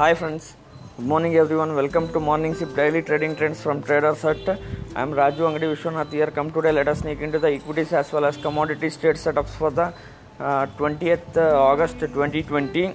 Hi 0.00 0.14
friends, 0.18 0.44
good 0.96 1.04
morning 1.08 1.34
everyone. 1.36 1.74
Welcome 1.78 2.10
to 2.12 2.20
Morning 2.20 2.54
Sip 2.54 2.74
Daily 2.74 3.02
Trading 3.02 3.36
Trends 3.36 3.60
from 3.60 3.82
Traders 3.82 4.22
Hut. 4.22 4.48
I 4.48 5.02
am 5.02 5.10
Raju 5.18 5.42
Angadi 5.48 5.66
Vishwanath 5.72 6.10
here. 6.10 6.28
Come 6.36 6.50
today, 6.50 6.72
let 6.72 6.88
us 6.88 7.00
sneak 7.00 7.20
into 7.20 7.38
the 7.38 7.48
equities 7.48 7.92
as 7.92 8.10
well 8.10 8.24
as 8.24 8.38
commodities 8.38 8.96
trade 8.96 9.16
setups 9.16 9.50
for 9.50 9.70
the 9.70 9.92
uh, 10.38 10.64
20th 10.78 11.36
August 11.36 12.00
2020. 12.00 12.94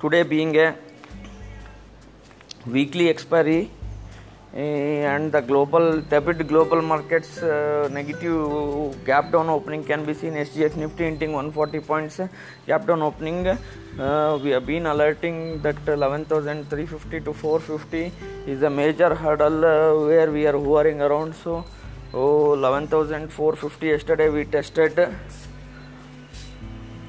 Today 0.00 0.24
being 0.24 0.56
a 0.56 0.74
weekly 2.66 3.08
expiry 3.08 3.70
and 4.54 5.32
the 5.32 5.40
global 5.40 6.02
tepid 6.02 6.46
global 6.46 6.82
markets 6.82 7.42
uh, 7.42 7.88
negative 7.90 9.02
gap 9.06 9.32
down 9.32 9.48
opening 9.48 9.82
can 9.82 10.04
be 10.04 10.12
seen. 10.12 10.34
SGX 10.34 10.76
Nifty 10.76 11.04
hinting 11.04 11.32
140 11.32 11.80
points. 11.80 12.20
Gap 12.66 12.86
down 12.86 13.00
opening 13.00 13.46
uh, 13.46 14.38
we 14.42 14.50
have 14.50 14.66
been 14.66 14.86
alerting 14.86 15.62
that 15.62 15.76
11350 15.88 17.20
to 17.20 17.32
450 17.32 18.12
is 18.46 18.62
a 18.62 18.68
major 18.68 19.14
hurdle 19.14 19.64
uh, 19.64 20.06
where 20.06 20.30
we 20.30 20.46
are 20.46 20.58
hovering 20.58 21.00
around. 21.00 21.34
So 21.34 21.64
oh 22.12 22.54
11450 22.54 23.86
yesterday 23.86 24.28
we 24.28 24.44
tested. 24.44 24.98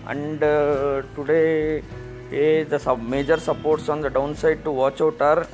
And 0.08 0.42
uh, 0.42 1.02
today 1.16 1.84
eh, 2.32 2.64
the 2.64 2.80
sub 2.80 3.02
major 3.02 3.38
supports 3.38 3.90
on 3.90 4.00
the 4.00 4.10
downside 4.10 4.64
to 4.64 4.72
watch 4.72 5.02
out 5.02 5.20
are 5.20 5.46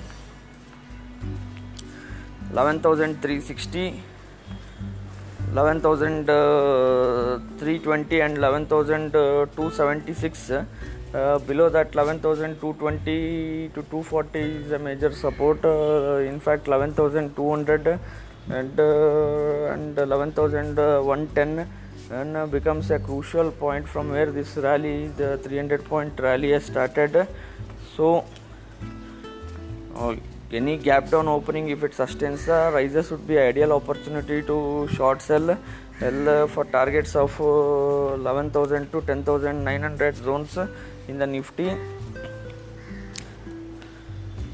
11360 2.53 4.03
11320 5.53 8.21
and 8.21 8.37
11276 8.37 10.51
uh, 10.51 10.65
below 11.40 11.70
that 11.70 11.96
11220 11.96 13.70
to 13.74 13.82
240 13.82 14.40
is 14.40 14.71
a 14.71 14.79
major 14.79 15.12
support. 15.12 15.65
Uh, 15.65 16.18
in 16.18 16.40
fact 16.40 16.68
11200 16.68 17.99
and 18.49 18.79
uh, 18.79 19.74
and 19.74 19.98
11110 19.98 21.68
and 22.12 22.37
uh, 22.37 22.46
becomes 22.48 22.90
a 22.91 22.99
crucial 22.99 23.52
point 23.52 23.87
from 23.87 24.09
where 24.09 24.31
this 24.31 24.57
rally 24.57 25.07
the 25.09 25.37
300 25.37 25.85
point 25.85 26.20
rally 26.20 26.52
has 26.52 26.65
started. 26.65 27.27
So 27.96 28.26
uh, 29.96 30.15
any 30.52 30.78
gap 30.78 31.12
down 31.12 31.28
opening, 31.28 31.70
if 31.70 31.84
it 31.84 31.94
sustains 31.94 32.48
the 32.48 32.72
rises, 32.74 33.12
would 33.12 33.28
be 33.28 33.38
ideal 33.38 33.72
opportunity 33.72 34.42
to 34.42 34.88
short 34.92 35.22
sell 35.22 35.55
L 36.02 36.30
uh, 36.30 36.48
for 36.48 36.66
targets 36.66 37.16
of 37.16 37.40
uh, 37.40 38.16
11,000 38.16 38.92
to 38.92 39.02
10,900 39.02 40.16
zones 40.16 40.58
in 41.08 41.20
the 41.20 41.27
Nifty. 41.27 41.77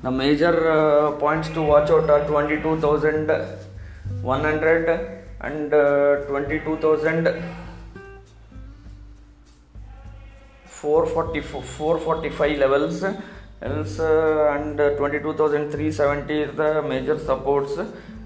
the 0.04 0.12
major 0.12 0.72
uh, 0.72 1.12
points 1.14 1.50
to 1.50 1.62
watch 1.62 1.90
out 1.90 2.10
are 2.10 2.26
22100 2.28 5.24
and 5.42 5.74
uh, 5.74 6.16
22,000 6.28 7.65
445 10.86 12.58
levels 12.58 13.04
uh, 13.04 14.56
and 14.56 14.80
uh, 14.80 14.96
22,370 14.98 16.34
is 16.34 16.56
the 16.56 16.82
major 16.84 17.18
supports. 17.18 17.78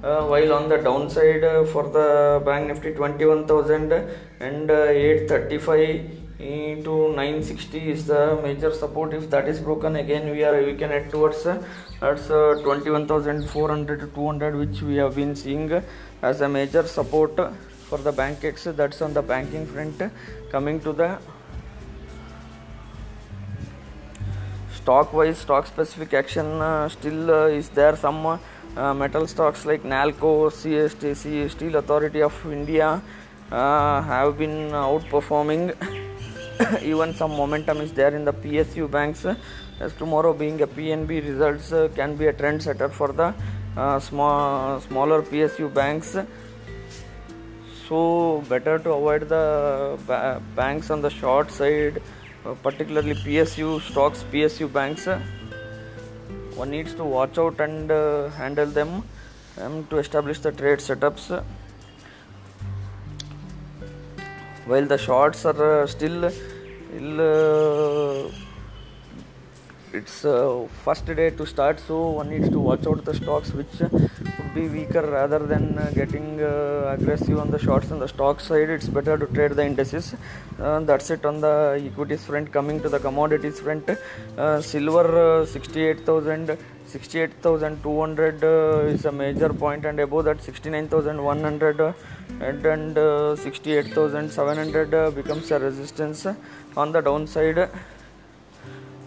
Uh, 0.02 0.26
while 0.28 0.54
on 0.54 0.70
the 0.70 0.78
downside 0.78 1.44
uh, 1.44 1.66
for 1.66 1.90
the 1.90 2.42
bank 2.46 2.68
nifty 2.68 2.94
21,000 2.94 3.92
and 4.40 4.72
uh, 4.72 4.86
835 4.86 6.86
to 6.86 7.14
960 7.18 7.92
is 7.92 8.08
the 8.08 8.40
major 8.42 8.72
support. 8.72 9.14
If 9.14 9.30
that 9.30 9.50
is 9.50 9.60
broken 9.60 9.98
again 9.98 10.32
we 10.32 10.46
are 10.46 10.64
we 10.64 10.76
can 10.76 10.90
head 10.90 11.12
towards 11.12 11.46
uh, 11.46 11.62
that's 12.00 12.30
uh, 12.30 12.62
21400 12.64 14.00
to 14.00 14.08
200 14.08 14.56
which 14.56 14.82
we 14.82 14.96
have 14.96 15.16
been 15.16 15.36
seeing 15.36 15.70
as 16.22 16.40
a 16.40 16.48
major 16.48 16.88
support 16.88 17.36
for 17.90 17.98
the 17.98 18.14
bank 18.14 18.46
x. 18.46 18.64
That's 18.64 19.02
on 19.02 19.14
the 19.14 19.22
banking 19.22 19.68
front. 19.68 20.02
Coming 20.50 20.80
to 20.80 20.94
the 20.94 21.20
stock 24.80 25.14
wise 25.14 25.38
stock 25.46 25.66
specific 25.74 26.14
action 26.22 26.48
uh, 26.70 26.88
still 26.90 27.32
uh, 27.32 27.60
is 27.60 27.70
there 27.70 27.96
some 27.96 28.20
uh, 28.26 28.94
metal 29.02 29.26
stocks 29.34 29.66
like 29.70 29.84
nalco 29.94 30.34
cst 30.60 31.50
steel 31.56 31.76
authority 31.82 32.22
of 32.30 32.36
india 32.60 32.90
have 33.52 34.38
been 34.38 34.58
outperforming. 34.72 35.64
Even 36.84 37.14
some 37.16 37.32
momentum 37.32 37.78
is 37.78 37.92
there 37.94 38.14
in 38.16 38.26
the 38.26 38.34
psu 38.34 38.90
banks. 38.90 39.26
As 39.80 39.94
tomorrow 39.94 40.34
being 40.34 40.62
a 40.62 40.68
pnb 40.68 41.10
results 41.30 41.70
can 41.96 42.16
be 42.16 42.28
a 42.28 42.34
trend 42.34 42.62
setter 42.62 42.90
for 42.90 43.12
the 43.12 43.34
small 44.00 44.80
smaller 44.82 45.22
psu 45.24 45.74
banks. 45.74 46.18
So 47.88 48.44
better 48.48 48.78
to 48.78 48.92
avoid 48.92 49.30
the 49.30 49.98
ba- 50.06 50.42
banks 50.56 50.92
on 50.92 51.02
the 51.02 51.10
short 51.10 51.50
side 51.50 52.02
particularly 52.64 53.16
PSU 53.16 53.82
stocks, 53.82 54.24
PSU 54.32 54.72
banks. 54.72 55.08
Uh, 55.08 55.20
one 56.56 56.72
needs 56.72 56.94
to 56.96 57.04
watch 57.04 57.38
out 57.38 57.60
and 57.60 57.92
uh, 57.92 58.30
handle 58.30 58.66
them 58.66 59.04
um, 59.58 59.86
to 59.90 59.98
establish 59.98 60.40
the 60.40 60.52
trade 60.52 60.80
setups. 60.80 61.44
While 64.66 64.86
the 64.86 64.98
shorts 64.98 65.46
are 65.46 65.88
still, 65.88 66.30
still 66.30 68.32
it's 69.92 70.24
uh, 70.24 70.68
first 70.84 71.06
day 71.06 71.32
to 71.32 71.46
start 71.46 71.80
so 71.80 72.12
one 72.12 72.30
needs 72.30 72.50
to 72.50 72.60
watch 72.60 72.86
out 72.86 73.04
the 73.06 73.14
stocks 73.14 73.52
which 73.54 73.82
uh, 74.50 74.54
be 74.54 74.68
weaker 74.68 75.02
rather 75.02 75.40
than 75.40 75.78
uh, 75.78 75.92
getting 75.94 76.42
uh, 76.42 76.96
aggressive 76.98 77.38
on 77.40 77.50
the 77.52 77.60
shorts 77.60 77.92
on 77.92 78.00
the 78.00 78.08
stock 78.08 78.40
side. 78.40 78.70
It's 78.70 78.88
better 78.88 79.18
to 79.18 79.26
trade 79.28 79.52
the 79.52 79.66
indices. 79.66 80.16
Uh, 80.60 80.80
that's 80.82 81.10
it 81.10 81.26
on 81.26 81.42
the 81.42 81.82
equities 81.86 82.26
front. 82.26 82.52
Coming 82.52 82.82
to 82.82 82.90
the 82.90 83.00
commodities 83.00 83.60
front 83.60 83.90
uh, 84.38 84.62
silver 84.62 85.46
68000 85.46 86.58
68200 86.88 88.44
is 88.94 89.06
a 89.06 89.12
major 89.12 89.50
point 89.50 89.86
and 89.86 90.00
above 90.00 90.26
that 90.26 90.42
69100 90.42 91.80
and, 92.42 92.66
and 92.66 92.96
68700 93.38 95.14
becomes 95.14 95.52
a 95.52 95.60
resistance 95.60 96.26
on 96.76 96.92
the 96.92 97.02
downside 97.02 97.70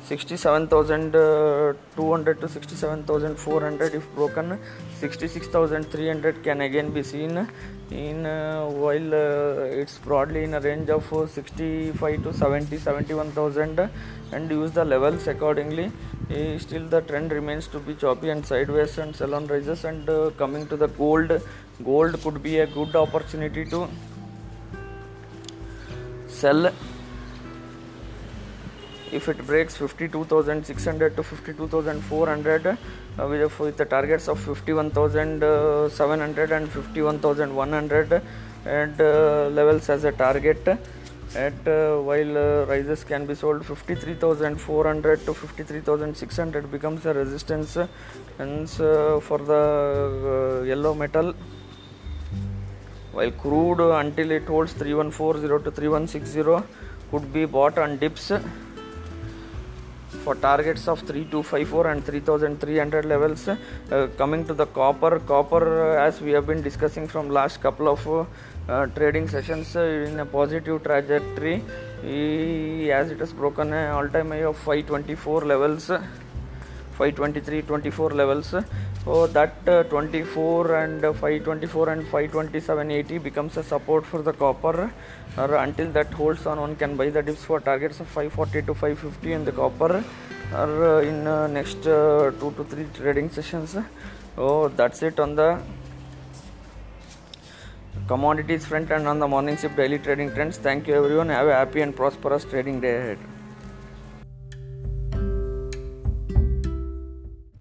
67200 0.07 2.41
to 2.41 2.49
67400 2.49 3.95
if 3.95 4.15
broken. 4.15 4.59
66300 4.99 6.43
can 6.43 6.63
again 6.63 6.91
be 6.91 7.03
seen. 7.03 7.47
In 7.91 8.25
uh, 8.27 8.67
while 8.67 9.15
uh, 9.15 9.81
it's 9.81 9.99
broadly 9.99 10.45
in 10.45 10.55
a 10.55 10.61
range 10.61 10.89
of 10.89 11.05
65 11.31 12.23
to 12.25 12.33
70 12.33 12.79
71000 12.79 13.91
and 14.33 14.51
use 14.51 14.71
the 14.73 14.85
levels 14.85 15.29
accordingly. 15.29 15.93
Uh, 16.31 16.59
still 16.59 16.89
the 16.89 17.03
trend 17.03 17.33
remains 17.33 17.69
to 17.69 17.79
be 17.79 17.95
choppy 17.95 18.31
and 18.31 18.45
sideways 18.45 18.99
and 18.99 19.15
sell 19.15 19.33
on 19.35 19.47
rises 19.47 19.85
and 19.85 20.09
uh, 20.09 20.31
coming 20.39 20.67
to 20.67 20.77
the 20.77 20.89
gold. 20.89 21.41
Gold 21.85 22.21
could 22.23 22.43
be 22.43 22.59
a 22.59 22.67
good 22.67 22.97
opportunity 22.97 23.65
to 23.67 23.89
sell 26.29 26.73
if 29.13 29.29
it 29.29 29.47
breaks 29.47 29.77
52600 29.77 31.17
to 31.17 31.23
52400 31.23 32.67
uh, 32.67 32.77
with, 33.29 33.61
with 33.61 33.77
the 33.77 33.85
targets 33.85 34.29
of 34.29 34.41
51700 34.41 36.53
and 36.53 36.71
51100 36.71 38.23
and 38.65 39.01
uh, 39.01 39.49
levels 39.49 39.89
as 39.89 40.05
a 40.05 40.13
target 40.13 40.79
at 41.35 41.67
uh, 41.67 41.97
while 41.97 42.37
uh, 42.37 42.67
rises 42.67 43.05
can 43.05 43.27
be 43.27 43.35
sold 43.35 43.65
53400 43.65 45.27
to 45.27 45.33
53600 45.33 46.71
becomes 46.71 47.07
a 47.07 47.15
resistance 47.15 47.79
hence 48.39 48.81
uh, 48.81 49.19
for 49.23 49.39
the 49.39 50.61
uh, 50.63 50.65
yellow 50.65 50.95
metal. 50.95 51.35
While 53.13 53.31
crude 53.31 53.81
until 53.81 54.31
it 54.31 54.45
holds 54.45 54.73
3140 54.73 55.65
to 55.65 55.71
3160 55.71 56.67
could 57.11 57.33
be 57.33 57.45
bought 57.45 57.79
on 57.79 57.99
dips 57.99 58.33
for 60.25 60.35
targets 60.37 60.87
of 60.87 61.01
3254 61.01 61.87
and 61.93 62.05
3300 62.05 63.05
levels 63.05 63.49
uh, 63.49 63.57
coming 64.17 64.45
to 64.47 64.55
the 64.55 64.67
copper. 64.67 65.19
Copper 65.21 65.63
uh, 65.99 66.07
as 66.07 66.21
we 66.21 66.31
have 66.31 66.47
been 66.47 66.63
discussing 66.63 67.07
from 67.09 67.29
last 67.29 67.61
couple 67.61 67.89
of 67.89 68.07
uh, 68.09 68.25
uh, 68.69 68.87
trading 68.99 69.29
sessions 69.29 69.75
uh, 69.77 69.81
in 69.81 70.21
a 70.21 70.27
positive 70.27 70.83
trajectory. 70.83 71.57
As 73.01 73.11
it 73.11 73.19
has 73.19 73.33
broken 73.33 73.73
a 73.73 73.91
all 73.97 74.09
time 74.09 74.31
high 74.31 74.45
of 74.53 74.57
524 74.57 75.43
levels 75.53 75.87
523 75.87 77.63
24 77.63 78.11
levels 78.11 78.55
so 79.05 79.27
that 79.27 79.55
uh, 79.67 79.83
24 79.85 80.77
and 80.77 81.05
uh, 81.05 81.13
524 81.13 81.89
and 81.89 82.03
527 82.07 83.19
becomes 83.19 83.57
a 83.57 83.63
support 83.63 84.07
for 84.07 84.23
the 84.23 84.33
copper. 84.33 84.93
Or 85.37 85.55
until 85.57 85.91
that 85.93 86.13
holds 86.13 86.47
on 86.47 86.61
one 86.61 86.77
can 86.77 86.97
buy 86.97 87.11
the 87.11 87.23
dips 87.23 87.45
for 87.45 87.59
targets 87.59 87.99
of 87.99 88.07
540 88.07 88.63
to 88.63 88.75
550 88.75 89.33
in 89.33 89.45
the 89.45 89.53
copper. 89.53 90.05
Or 90.55 90.99
uh, 90.99 91.01
in 91.01 91.27
uh, 91.27 91.49
next 91.49 91.85
uh, 91.87 92.31
2 92.39 92.53
to 92.53 92.65
3 92.65 92.87
trading 92.95 93.31
sessions. 93.31 93.77
So 94.37 94.69
that's 94.69 95.03
it 95.03 95.19
on 95.19 95.35
the 95.35 95.61
commodities 98.07 98.67
front 98.67 98.91
and 98.93 99.09
on 99.09 99.19
the 99.19 99.27
morning 99.27 99.57
sip 99.57 99.75
daily 99.75 99.99
trading 99.99 100.33
trends. 100.33 100.59
Thank 100.59 100.87
you 100.87 100.95
everyone. 100.95 101.29
Have 101.29 101.49
a 101.49 101.55
happy 101.55 101.81
and 101.81 101.97
prosperous 101.97 102.45
trading 102.45 102.81
day 102.81 102.97
ahead 102.97 103.32